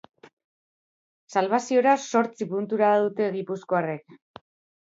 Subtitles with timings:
[1.35, 4.19] Salbazioa zortzi puntura dute gipuzkoarrek.